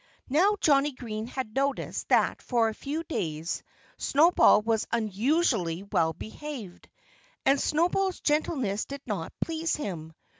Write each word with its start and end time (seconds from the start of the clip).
Now, 0.29 0.55
Johnnie 0.59 0.93
Green 0.93 1.27
had 1.27 1.53
noticed 1.55 2.09
that 2.09 2.41
for 2.41 2.69
a 2.69 2.73
few 2.73 3.03
days 3.03 3.61
Snowball 3.97 4.63
was 4.63 4.87
unusually 4.91 5.83
well 5.83 6.13
behaved. 6.13 6.89
And 7.45 7.61
Snowball's 7.61 8.19
gentleness 8.19 8.85
did 8.87 9.01
not 9.05 9.31
please 9.43 9.75
him. 9.75 10.13